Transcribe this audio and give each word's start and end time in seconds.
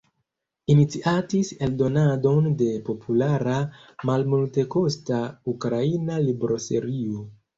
Iniciatis 0.75 1.49
eldonadon 1.65 2.47
de 2.61 2.69
populara 2.87 3.59
malmultekosta 4.11 5.19
ukraina 5.55 6.19
libroserio. 6.27 7.23